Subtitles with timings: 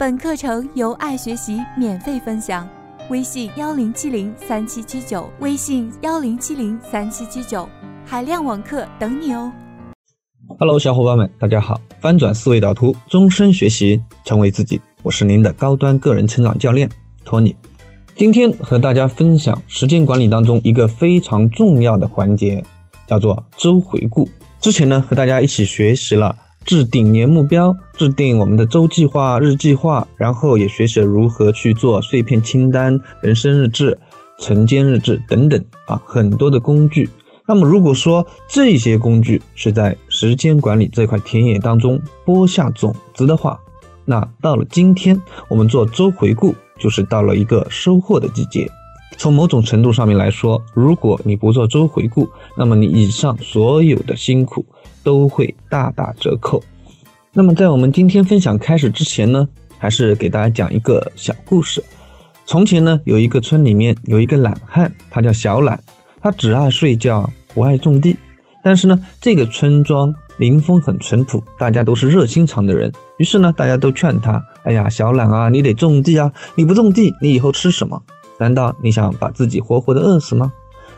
[0.00, 2.66] 本课程由爱学习免费分享，
[3.10, 7.68] 微信幺零七零三七七九，微信幺零七零三七七九，
[8.06, 9.52] 海量网课等你哦。
[10.58, 11.78] Hello，小伙伴们，大家好！
[12.00, 14.80] 翻转思维导图，终身学习，成为自己。
[15.02, 16.88] 我是您的高端个人成长教练
[17.26, 17.54] 托尼。
[18.16, 22.64] 今天和大家分享时间管理当中一个非常重要的环节，
[23.06, 24.26] 叫做周回顾。
[24.62, 26.34] 之前呢，和大家一起学习了
[26.64, 33.98] 制定年目标，制定我们的周计划、日计划，然后也学习了如何去做碎片清单、人生日志、
[34.38, 37.08] 晨间日志等等啊，很多的工具。
[37.46, 43.58] 那么如果说这些工具是在时间管理这块田野当中播下种子的话，
[44.04, 46.54] 那到了今天，我们做周回顾。
[46.78, 48.66] 就是到了一个收获的季节，
[49.18, 54.64] 从某种程度上面来说，如果你不做周回顾，那么你以上所有的辛苦
[55.02, 56.62] 都会大打折扣。
[57.32, 61.82] 那么在我们今天分享开始之前呢，还是给大家讲一个小故事。
[62.46, 65.80] 从前呢，有一个村里面有一个懒汉，他叫小懒，
[66.20, 68.16] 他只爱睡觉，不爱种地。
[68.62, 70.14] 但是呢，这个村庄。
[70.36, 72.90] 民风很淳朴，大家都是热心肠的人。
[73.18, 76.32] 于是呢，大家都劝他：“哎呀，小懒啊，你得种地啊！
[76.54, 78.02] 你不种地，你以后吃什么？
[78.38, 80.50] 难道你想把自己活活的饿死吗？”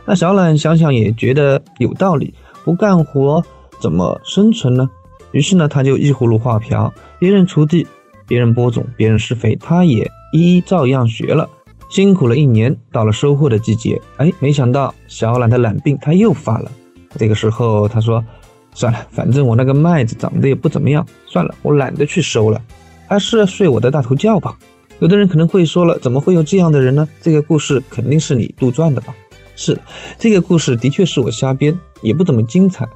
[0.06, 2.32] 那小懒想想也觉得有道理，
[2.64, 3.44] 不干活
[3.82, 4.88] 怎么生存呢？
[5.32, 7.84] 于是呢，他就依葫芦画瓢，别人锄地，
[8.28, 11.50] 别人播种，别人施肥，他也一一照样学了。
[11.90, 16.70] 辛苦了一年，到了收获的季节，哎，没想到小懒的懒病他又发了。
[17.18, 18.24] 这个时候，他说。
[18.74, 22.58] 算了，反正我那个麦子长得也不怎么样，算了，我懒得去收了，
[23.06, 24.56] 还是睡我的大头觉吧。
[24.98, 27.06] 有的人可能会说了，怎么会有这样的人呢？
[27.20, 29.14] 这个故事肯定是你杜撰的吧？
[29.56, 29.78] 是，
[30.18, 32.88] 这个故事的确是我瞎编，也不怎么精彩。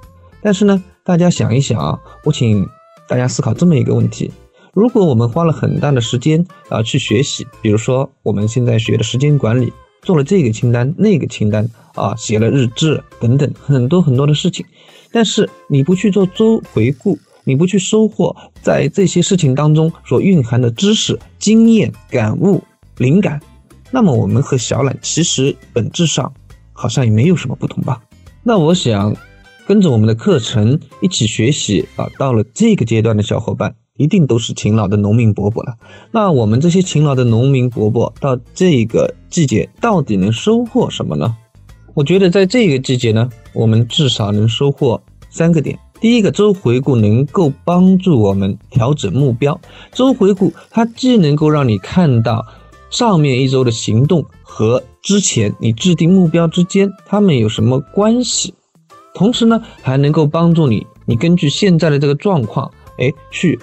[0.43, 2.67] 但是呢，大家想一想啊，我请
[3.09, 4.31] 大家思考这么一个问题：
[4.73, 14.65] 如果我们花了很大的时间啊去学习，比如说我们现在学的时间管理，做了这个清单、那个清单啊，写了日志等等，很多很多的事情。
[15.13, 22.63] 但是你不去做周回顾，你不去收获在这些事情当中所蕴含的知识、经验、感悟、
[22.99, 23.41] 灵感，
[23.91, 26.33] 那么我们和小懒其实本质上
[26.73, 28.03] 好像也没有什么不同吧？
[28.43, 29.17] 那我想
[29.67, 35.75] 跟着我们的课程一起学习啊，到了这个阶段的小伙伴一定都是勤劳的农民伯伯了。
[36.13, 41.37] 那我们这些勤劳的农民伯伯到这个季节到底能收获什么呢？
[41.95, 45.77] 我觉得在这个季节呢，我们至少能收获三个点。
[46.01, 49.59] 第一个周回顾能够帮助我们调整目标。
[49.93, 52.47] 周回顾它既能够让你看到
[52.91, 58.55] 上面一周的行动和之前你制定目标之间它们有什么关系，
[59.17, 63.59] 同时呢还能够帮助你，你根据现在的这个状况，哎，去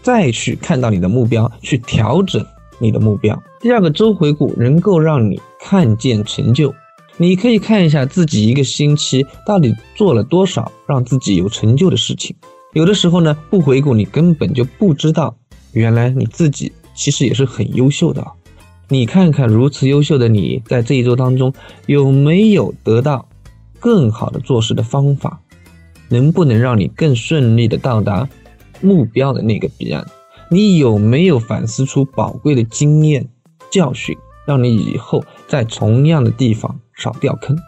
[0.00, 2.44] 再去看到你的目标，去调整
[2.78, 3.40] 你的目标。
[3.60, 6.74] 第二个周回顾能够让你看见成就。
[7.18, 12.34] 你可以看一下自己一个星期到底做了多少让自己有成就的事情。
[12.72, 15.36] 有的时候呢，不回顾你根本就不知道，
[15.72, 18.26] 原来你自己其实也是很优秀的。
[18.88, 21.52] 你看看如此优秀的你在这一周当中
[21.86, 23.28] 有没有得到
[23.84, 25.42] 更好的做事的方法，
[26.08, 28.26] 能不能让你更顺利的到达
[28.80, 30.06] 目标的那个彼岸？
[30.50, 33.28] 你有没有反思出宝贵的经验
[33.70, 36.80] 教训，让你以后在同样的地方？
[36.94, 37.58] 少掉坑。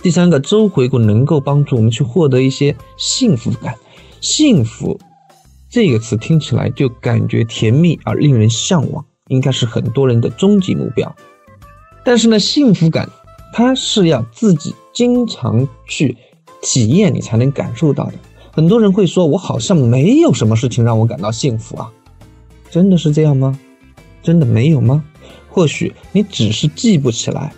[0.00, 3.76] 第三个周回顾能够帮助我们去获得一些幸福感。
[4.20, 4.98] 幸福
[5.70, 11.14] 这个词听起来就感觉甜蜜而令人向往，应该是很多人的终极目标。
[12.04, 13.08] 但是呢，幸福感
[13.52, 16.16] 它是要自己经常去
[16.62, 18.14] 体验，你才能感受到的。
[18.50, 21.92] 很多人会说，我好像没有什么事情让我感到幸福啊，
[22.70, 23.58] 真的是这样吗？
[24.22, 25.04] 真的没有吗？
[25.48, 27.52] 或许你只是记不起来。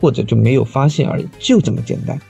[0.00, 2.20] 或者就没有发现而已，就这么简单。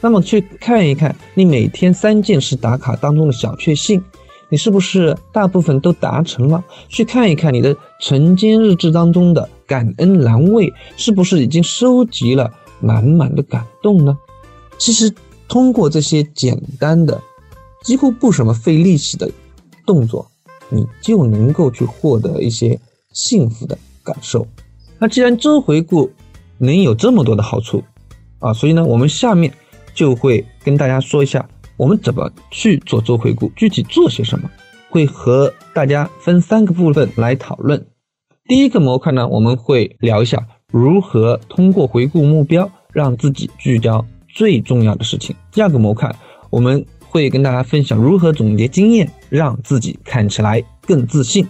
[0.00, 4.00] 那么去看一看你每天三件事打卡当中的小确幸，
[4.48, 6.62] 你是不是大部分都达成了？
[6.88, 14.16] 去看一看你的晨间日志当中的感恩栏位，是不是已经收集了满满的感动呢？
[14.78, 15.12] 其实
[15.48, 17.20] 通过这些简单的、
[17.82, 19.30] 几乎不什么费力气的
[19.84, 20.30] 动作，
[20.68, 22.78] 你就能够去获得一些
[23.12, 24.46] 幸福的感受。
[24.98, 26.10] 那既然周回顾。
[26.58, 27.84] 能有这么多的好处
[28.38, 29.52] 啊，所以呢，我们下面
[29.94, 31.46] 就会跟大家说一下，
[31.76, 34.50] 我们怎么去做周回顾，具体做些什么，
[34.88, 37.86] 会和大家分三个部分来讨论。
[38.48, 45.34] 第一个模块呢，我们会聊一下如何通过回顾目标，让自己聚焦最重要的事情。
[45.50, 46.14] 第二个模块，
[46.48, 51.44] 我们会跟大家分享如何总结经验，让自己看起来更自信。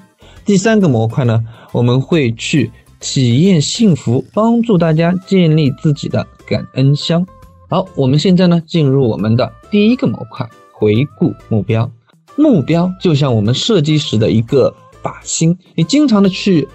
[0.47, 7.27] 第三个模块呢，我们会去体验幸福，帮助大家建立自己的感恩箱。
[7.69, 11.91] 好，我们现在呢进入我们的第一个模块，回顾目标。
[12.37, 16.67] 目标就像我们设计时的一个靶心，你经常的去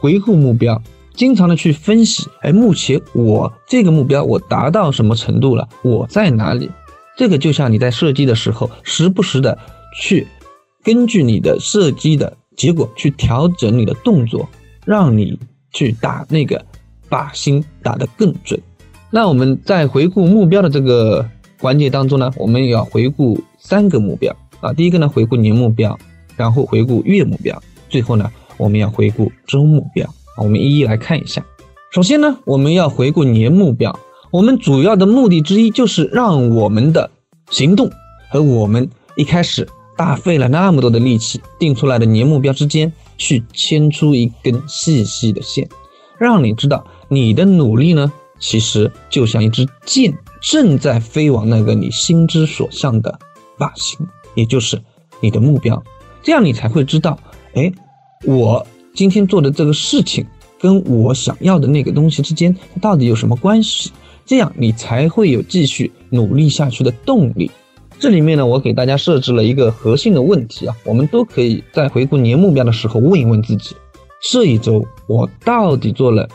[0.00, 0.82] 回顾目标，
[1.14, 5.68] 经常的去分析，哎，目前我这个目标我达到什么程度了？
[5.82, 6.70] 我在哪里？
[7.16, 9.58] 这个就像你在射击的时候，时不时的
[10.00, 10.26] 去
[10.82, 14.48] 根据你的射击的结果去调整你的动作，
[14.86, 15.38] 让你
[15.70, 16.64] 去打那个
[17.10, 18.58] 靶心打得更准。
[19.10, 24.72] 那我们在回顾目标的这个环节当中呢，我们也要回顾三个目标啊。
[24.72, 25.98] 第一个呢，回顾年目标，
[26.36, 30.44] 然后回顾月目标，最后呢，我们要回顾周目标啊。
[30.44, 31.44] 我们一一来看一下。
[31.90, 33.98] 首先呢，我们要回顾年目标。
[34.30, 37.10] 我们主要的目的之一就是让我们的
[37.50, 37.90] 行动
[38.30, 39.66] 和我们一开始
[39.96, 45.68] 大费了那么多的力气定出来的年目标之间去牵出一根细细的线，
[46.16, 53.18] 让你知道你的努力呢，其实就像一支箭正在飞往那个你心之所向的
[53.58, 54.80] 靶心，也就是
[55.20, 55.82] 你的目标。
[56.22, 57.18] 这样你才会知道，
[57.54, 57.72] 哎，
[58.26, 60.26] 我今天做的这个事情
[60.58, 63.90] 跟我想要的那个东西之间，它到底有什么关系？
[64.26, 67.50] 这样你才会有继续努力下去的动力。
[67.98, 73.74] 这里面呢，我给大家设置了一个核心的问题啊，我们都可以在回顾年目标的时候问一问自己：
[74.30, 76.28] 这一周我到底做了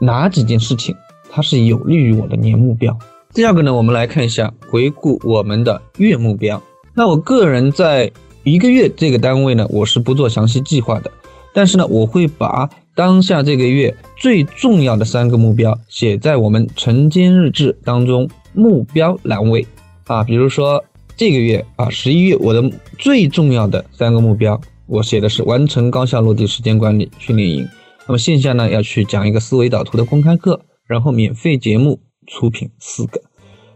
[0.00, 0.94] 哪几件事情，
[1.30, 2.98] 它是有利于我的年目标？
[3.32, 6.60] 第二个呢，我们来看一下回顾我们的月目标。
[6.94, 8.10] 那我个人在
[8.42, 11.10] 一个月这个单位呢，我是不做详细计划的，
[11.58, 12.70] 但是呢，我会把。
[12.94, 19.64] 当下这个月最重要的三个目标写在我们晨间日志当中目标栏位
[20.06, 20.84] 啊，比如说
[21.16, 27.68] 这个月啊十一月我的最重要的三个目标，我写的是完成高效落地时间管理训练营。
[28.08, 33.20] 那么线下呢要去讲一个思维导图的公开课，然后免费节目出品四个，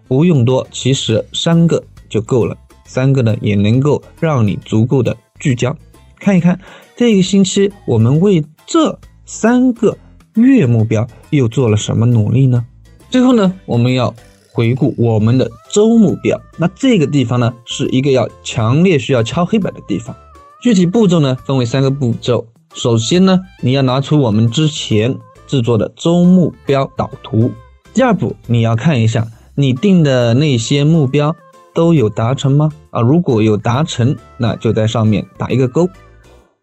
[0.08, 5.76] 不用多，其实三个就够了，三个呢也能够让你足够的聚焦。
[6.22, 6.58] 看一看
[6.96, 8.98] 这个星期我们为这。
[9.24, 9.96] 三个
[10.34, 12.66] 月目标又做了什么努力呢？
[13.08, 14.12] 最后呢，我们要
[14.52, 16.38] 回顾我们的周目标。
[16.58, 20.14] 那这个地方呢，是一个要强烈需要敲黑板的地方。
[20.60, 22.46] 具体步骤呢，分为三个步骤。
[22.74, 25.16] 首先呢，你要拿出我们之前
[25.46, 27.52] 制作的周目标导图。
[27.94, 31.34] 第二步，你要看一下你定的那些目标
[31.72, 32.70] 都有达成吗？
[32.90, 35.88] 啊，如果有达成，那就在上面打一个勾。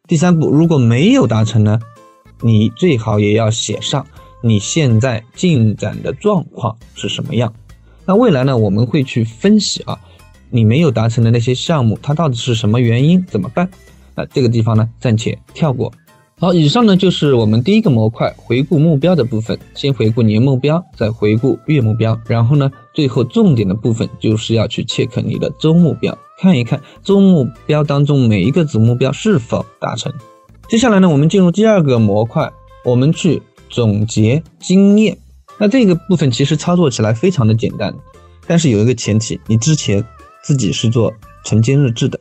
[0.09, 1.79] 第三步，如果没有达成呢？
[2.41, 4.07] 你最好也要写上
[4.41, 7.53] 你现在进展的状况是什么样。
[8.07, 8.57] 那未来呢？
[8.57, 9.99] 我们会去分析啊，
[10.49, 13.23] 你没有达成的那些项目，它到底是什么原因？
[13.27, 13.69] 怎么办？
[14.15, 15.93] 那这个地方呢，暂且跳过。
[16.41, 19.59] 好，以上呢就是我们第一个模块回顾目标的部分。
[19.75, 30.13] 先回顾年目标，再回顾月目标，然后呢，最后重点的部分就是要去 check 你的周目标，看一看周目标当中每一个子目标是否达成。
[30.69, 32.49] 接下来呢，我们进入第二个模块，
[32.85, 35.17] 我们去总结经验。
[35.57, 37.93] 那这个部分其实操作起来非常的简单，
[38.47, 40.01] 但是有一个前提，你之前
[40.41, 41.13] 自己是做
[41.43, 42.17] 晨间日志的。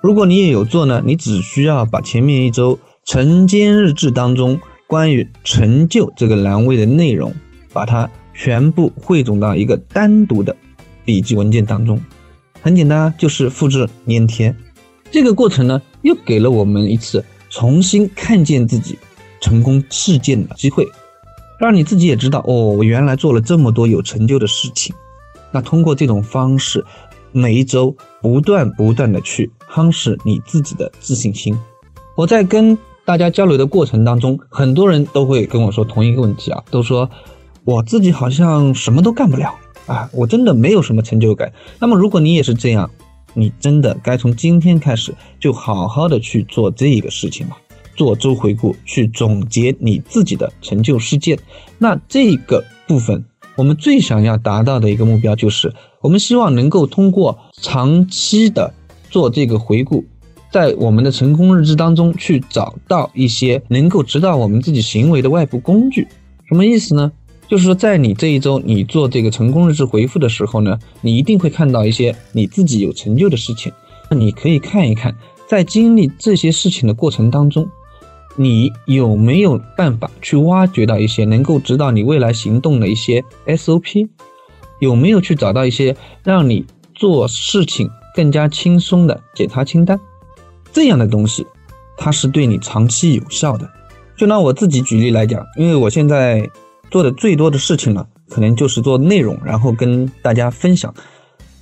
[0.00, 2.78] 如果你也有做呢，你只需要把前面一周
[3.12, 7.34] 晨间日志当中关于成就这个栏位的内容，
[7.72, 10.54] 把它全部汇总到一个单独的
[11.04, 12.00] 笔记文件当中。
[12.62, 14.54] 很简单，就是复制粘贴。
[15.10, 17.24] 这个过程呢，又给了我们一次。
[17.48, 18.96] 重新看见自己
[19.40, 20.86] 成功事件的机会，
[21.58, 24.94] 让你自己也知道哦，我原来做了这么多有成就的事情。
[25.50, 26.84] 那通过这种方式，
[27.32, 31.58] 每一周不断不断的去夯实你自己的自信心。
[32.14, 37.10] 我在跟大家交流的过程当中，很多人都会跟我说同一个问题啊，都说
[37.64, 39.54] 我自己好像什么都干不了
[39.86, 41.52] 啊，我真的没有什么成就感。
[41.78, 42.88] 那么如果你也是这样，
[43.34, 47.56] 你真的该从今天开始就好好的去做这个事情了，
[47.96, 51.38] 做周回顾，去总结你自己的成就事件。
[51.78, 53.24] 那这个部分，
[53.56, 58.72] 我们最想要达到的一个目标就是，我们希望能够通过长期的
[59.10, 60.04] 做这个回顾，
[60.50, 66.08] 在我们的成功日志当中去找到一些能够指导我们自己行为的外部工具。
[66.48, 67.12] 什么意思呢？
[67.46, 73.72] 就是说，在你这一周你做这个成功日志回复的时候呢，你一定会看到一些你自己有成就的事情。
[74.08, 75.14] 那你可以看一看，
[75.48, 77.68] 在经历这些事情的过程当中，
[78.36, 84.08] 你有没有办法去挖掘到一些能够指导你未来行动的一些 SOP？
[84.80, 86.64] 有没有去找到一些让你
[86.94, 89.98] 做事情更加轻松的检查清单？
[90.72, 91.46] 这样的东西。
[91.96, 93.68] 它是对你长期有效的。
[94.16, 96.48] 就拿我自己举例来讲，因为我现在
[96.90, 100.94] 做的最多的事情呢，可能就是做内容，然后跟大家分享。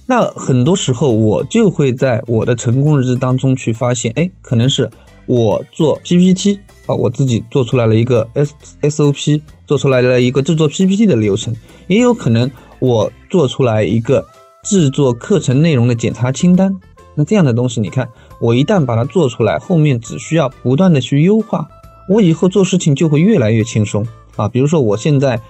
[0.07, 4.89] 那很多时候，我就会在我的成功日志当中去发现，哎，可能是
[5.27, 11.55] 我做 PPT 啊，我自己做出来了一个 S SOP，做出来了一个制作 PPT 的流程，
[11.89, 14.27] 也有可能我做出来一个
[14.65, 16.75] 制作课程内容的检查清单。
[17.15, 18.09] 那这样的东西，你看，
[18.41, 21.69] 我一旦把它做出来，后面只需要不断的去优化，
[22.09, 24.49] 我以后做事情就会越来越轻松啊。
[24.49, 25.41] 比如说，我现在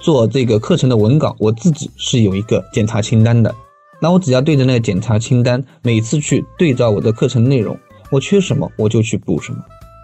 [0.00, 3.54] 做这个课程的文稿，我自己是有一个检查清单的。
[4.00, 7.78] 那我只要对着那个检查清单，每次去对照我的课程内容，
[8.10, 9.58] 我缺什么我就去补什么，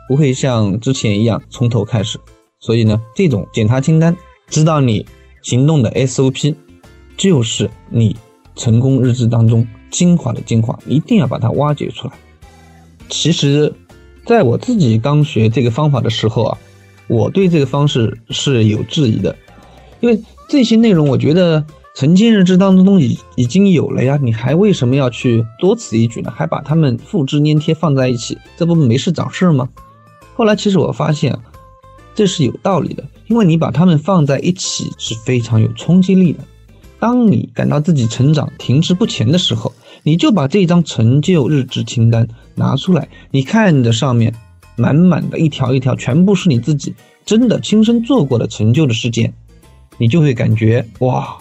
[0.08, 2.18] 不会像之前一样从头开始。
[2.60, 4.16] 所以呢，这种检查清单，
[4.48, 5.06] 知道你
[5.42, 6.54] 行动的 SOP，
[7.16, 8.16] 就是你
[8.60, 12.12] 成功日志当中精华的精华，一定要把它挖掘出来。
[13.08, 13.72] 其实，
[14.26, 16.58] 在我自己刚学这个方法的时候啊，
[17.08, 19.34] 我对这个方式是有质疑的，
[20.00, 21.64] 因为这些内容我觉得。
[21.92, 26.32] 晨间日志当中已已经有了呀，你还为什么要去多此一举呢？
[26.34, 29.68] 还把它们复制粘贴放在一起，这不没事找事吗？
[30.36, 31.36] 后来其实我发现，
[32.14, 36.38] 这是有道理的，因为你把它们放在一起是非常有冲击力的。
[37.00, 39.72] 当你感到自己成长停滞不前的时候，
[40.04, 44.32] 你就把这张成就日志清单拿出来，你看着上面
[44.76, 49.32] 满满的一条一条，全部是你自己真的亲身做过的成就的事件，
[49.98, 51.36] 你就会感觉哇。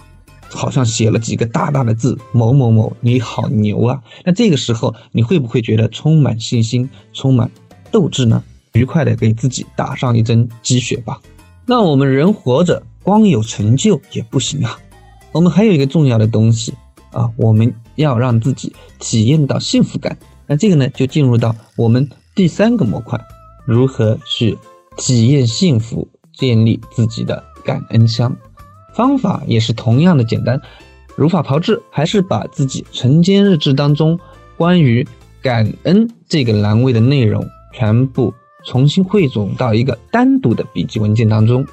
[0.52, 4.02] 好像写了几个大大的字，某某某，你好牛啊！
[4.26, 7.52] 那这个时候你会不会觉得充满信心、充满
[7.92, 8.42] 斗志呢？
[8.74, 11.22] 愉快的给自己打上一针鸡血吧。
[11.68, 14.80] 那我们人活着，光有成就也不行啊。
[15.32, 16.74] 我们还有一个重要的东西
[17.12, 20.18] 啊，我们要让自己体验到幸福感。
[20.48, 23.20] 那这个呢，就进入到我们第三个模块，
[23.66, 24.58] 如何去
[24.98, 28.36] 体验幸福，建立自己的感恩箱。
[28.94, 30.60] 方法也是同样的简单，
[31.16, 34.20] 如法炮制，还是把自己晨间日志当中
[34.58, 35.08] 关于
[35.42, 38.34] 感恩这个栏位的内容全部
[38.66, 41.66] 重新汇总到一个单独的笔记文件当中。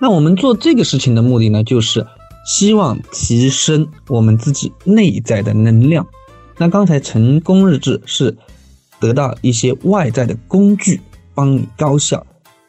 [0.00, 2.04] 那我们做这个事情的目的呢，就是
[2.44, 6.06] 希望提升我们自己内在的能量。
[6.58, 8.36] 那刚才成功日志是
[9.00, 11.00] 得到一些外在的工具
[11.34, 12.26] 帮你高效，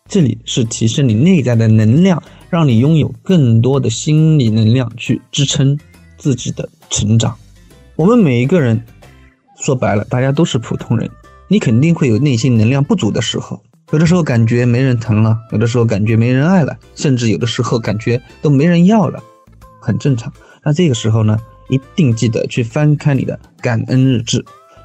[0.07, 2.21] 这里是提升你内在的能量。
[2.49, 5.75] 让你拥有更多的心理能量去支撑
[6.19, 7.35] 自己的成长。
[7.95, 8.79] 我们每一个人
[9.59, 11.09] 说白了，大家都是普通人，
[11.47, 13.59] 你肯定会有内心能量不足的时候。
[13.91, 19.23] 有的时候感觉没人疼了，有的时候感觉没人爱了，甚至有的时候感觉都没人要了，
[19.83, 20.31] 很正常。
[20.63, 21.37] 那这个时候呢，
[21.69, 24.43] 一定记得去翻开你的感恩日志，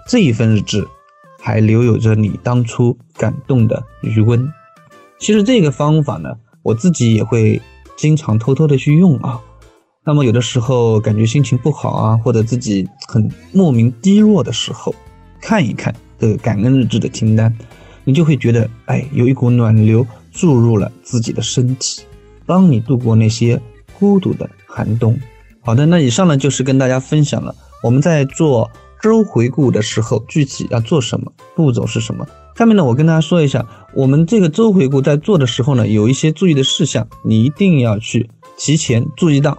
[0.08, 0.86] 这一份日志
[1.40, 4.52] 还留有着你当初感动的余温。
[5.18, 6.34] 其实这个方法呢。
[6.64, 7.62] 我自己也会
[7.96, 9.40] 经常偷偷的去用啊，
[10.04, 14.94] 那么有的时候感觉心情不好啊，或者自己很莫名低落的时候，
[15.40, 17.56] 看一看这个感恩日志的清单，
[18.04, 22.02] 你就会觉得，哎，有一股暖流注入了自己的身体，
[22.44, 23.58] 帮你度过那些
[23.98, 25.18] 孤独的寒冬。
[25.60, 28.70] 好的，那以上呢就是跟大家分享了我们在做
[29.02, 32.24] 周回顾的时候具体要做什么，步骤是什么。
[32.56, 39.58] 下面呢，我跟大家说一下，我们这个周回顾在做的时候呢，有一些注意的事项，你一定要去提前注意到。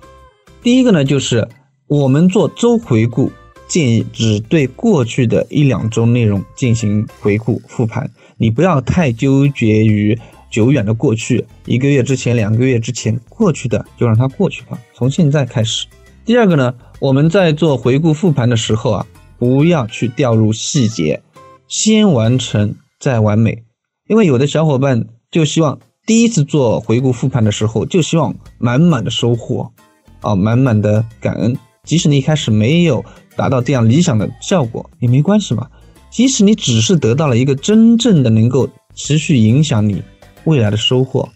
[0.63, 1.47] 第一个呢，就是
[1.87, 3.31] 我们做周回顾，
[3.67, 10.17] 建议只对过去的一两周内容进行回顾复盘，你不要太纠结于
[10.49, 15.87] 久远的过去，一个月之前、两个月之前过去的就让它过去吧，从现在开始。
[16.25, 21.21] 第二个呢，我们在做回顾复盘的时候啊，不要去掉入细节，
[21.67, 22.75] 先完成。
[22.99, 23.63] 再完美，
[24.09, 29.71] 因为有的小伙伴就希望第一次做回顾复盘的时候，就希望满满的收获，
[30.19, 31.57] 啊，满满的感恩。
[31.85, 33.05] 即使你一开始没有
[33.37, 35.69] 达到这样理想的效果，也没关系嘛。
[36.11, 40.03] 即使你只是得到了一个真正的能够持续影响你
[40.45, 41.29] 未来的收获，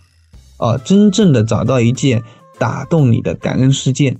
[0.57, 2.23] 啊，真正的找到一件
[2.57, 4.17] 打动你的感恩事件，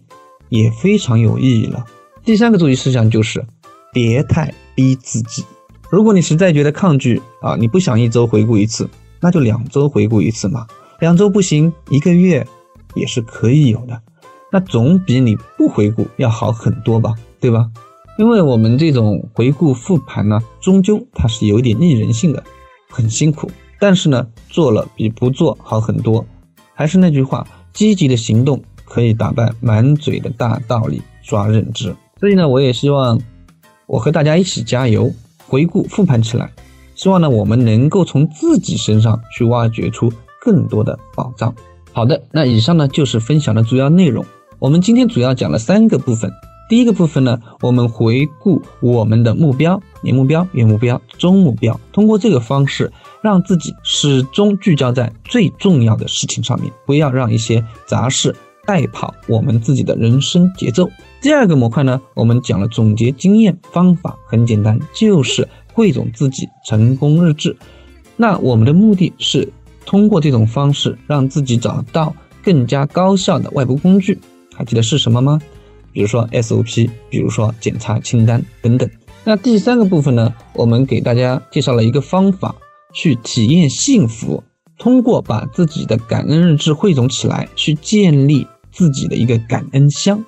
[0.49, 1.85] 也非常有意义了。
[2.23, 3.45] 第三个注意事项就是，
[3.91, 5.43] 别太逼自己。
[5.89, 10.65] 如果你实在觉得抗拒啊，你不想一周回顾一次，那就两周回顾一次嘛。
[10.99, 12.47] 两周不行，一个月
[12.95, 14.01] 也是可以有的。
[14.51, 17.69] 那总比你不回顾要好很多吧，对吧？
[18.17, 22.43] 因为我们这种回顾复盘呢，终究它是有点逆人性的，
[22.89, 23.49] 很辛苦。
[23.83, 26.25] 但是呢，做了比不做好很多。
[26.73, 31.93] 还是那句话，积极的行动可以打败满嘴的大道理，抓认知。
[32.17, 33.19] 所以呢，我也希望
[33.85, 35.11] 我和大家一起加油。
[35.49, 36.49] 回顾复盘起来，
[36.95, 40.09] 希望呢我们能够从自己身上去挖掘出
[40.41, 41.53] 更多的宝藏。
[41.91, 44.25] 好的，那以上呢就是分享的主要内容。
[44.59, 46.31] 我们今天主要讲了三个部分。
[46.73, 60.89] 第一个部分呢，我们回顾我们的目标、年目标、月目标、中目标，通过这个方式，让自己始终聚焦在最重要的事情上面，不要让一些杂事带跑我们自己的人生节奏。
[61.21, 67.55] 第二个模块呢，我们讲了总结经验方法，很简单，就是汇总自己成功日志。
[68.17, 69.47] 那我们的目的是
[69.85, 74.17] 通过这种方式，让自己找到更加高效的外部工具。
[74.55, 75.39] 还记得是什么吗？
[75.93, 78.89] 比如说 SOP，比如说检查清单等等。
[79.23, 82.55] 那第三个部分呢，我们给大家介绍了一个方法，
[82.93, 84.43] 去体验幸福。
[84.77, 90.21] 通过把自己的感恩日志汇总起来，去建立自己的一个感恩箱。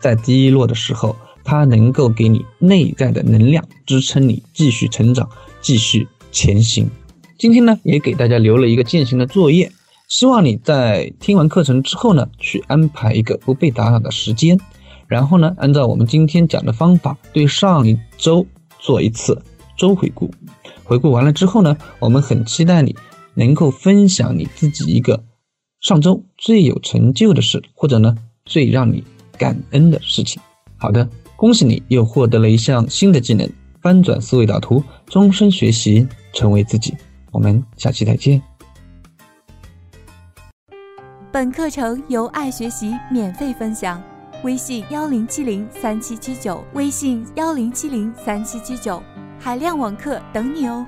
[0.00, 1.14] 在低落的时候，
[1.44, 5.28] 它能够给你内在的能量，支撑你继续成长，
[5.60, 6.90] 继续前行。
[7.38, 9.70] 今天呢，也给大家留了一个践行的作业。
[10.08, 14.58] 希望你在听完课程之后呢，去安排一个不被打扰的时间，
[15.12, 18.46] 然后呢，按照我们今天讲的方法，对上一周
[18.78, 19.42] 做一次
[19.76, 20.30] 周回顾。
[20.82, 22.96] 回顾完了之后呢，我们很期待你
[23.34, 25.22] 能够分享你自己一个
[25.82, 28.16] 上周最有成就的事，或者呢，
[28.46, 29.04] 最让你
[29.36, 30.40] 感恩的事情。
[30.78, 33.46] 好的，恭喜你又获得了一项新的技能——
[33.82, 36.94] 翻转思维导图，终身学习，成为自己。
[37.30, 38.40] 我们下期再见。
[41.30, 44.02] 本课程由爱学习免费分享，
[44.42, 49.00] 微信幺零七零三七七九，微信幺零七零三七七九，
[49.38, 50.84] 海量网课等你哦。